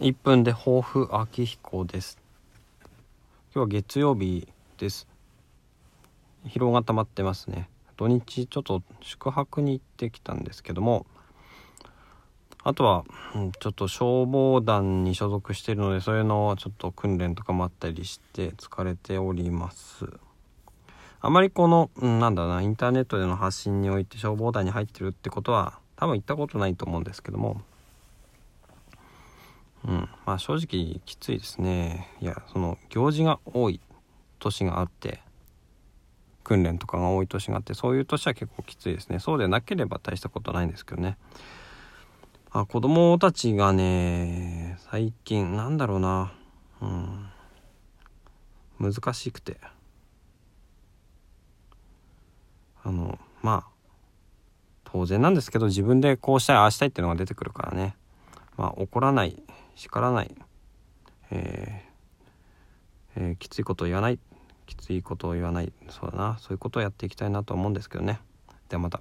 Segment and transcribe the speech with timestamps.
[0.00, 2.16] 1分で抱負秋彦です。
[2.80, 2.88] 今
[3.52, 5.06] 日は月曜日です。
[6.46, 7.68] 疲労が溜まってますね。
[7.98, 11.04] 土日ちょっと宿泊に行ってきたんですけども
[12.64, 20.06] あとは、うん、ちょっと消防団に所属しているのでそういうのをちょっと訓練とかもあったりして疲れております。
[21.20, 27.60] あまりこの、うん、なんだなインターネットでの発信において消防団に入ってるってことは多分行ったことないと思うんですけども
[30.30, 32.06] まあ正直きついですね。
[32.20, 33.80] いやその行事が多い
[34.38, 35.20] 年があって
[36.44, 39.18] 訓練とかが多い年があってそういう年は結構きついですね。
[39.18, 41.18] そうでなければ大したことないんですけどね。
[42.52, 46.32] あ子供たちがね最近なんだろうな。
[46.80, 47.28] うん。
[48.78, 49.58] 難しくて。
[52.84, 53.70] あのまあ
[54.84, 57.96] 当然なんですけど自分でこうしたいああしたいっていうのが出てくるからね。
[58.56, 59.42] まあ怒らない
[59.80, 60.34] 叱らない、
[61.30, 64.18] えーえー、きついことを言わない。
[64.66, 65.72] きついことを言わない。
[65.88, 66.36] そうだな。
[66.38, 68.20] そういうことをやっていきたいなと思うんですけどね。
[68.68, 69.00] ではまた。